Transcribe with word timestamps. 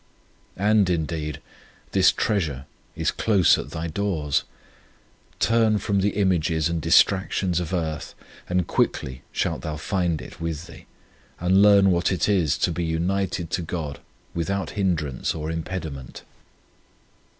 And, 0.57 0.89
indeed, 0.89 1.39
this 1.91 2.11
treasure 2.11 2.65
is 2.95 3.11
close 3.11 3.55
at 3.59 3.69
thy 3.69 3.85
doors. 3.85 4.43
Turn 5.39 5.77
from 5.77 5.99
the 5.99 6.15
images 6.19 6.67
and 6.69 6.81
distractions 6.81 7.59
of 7.59 7.71
earth, 7.71 8.15
and 8.49 8.65
quickly 8.65 9.21
shalt 9.31 9.61
thou 9.61 9.77
find 9.77 10.19
it 10.19 10.41
with 10.41 10.65
thee 10.65 10.87
and 11.39 11.61
learn 11.61 11.91
what 11.91 12.11
it 12.11 12.27
is 12.27 12.57
to 12.57 12.71
be 12.71 12.83
united 12.83 13.51
to 13.51 13.61
God 13.61 13.99
without 14.33 14.71
hindrance 14.71 15.35
or 15.35 15.51
impediment. 15.51 16.23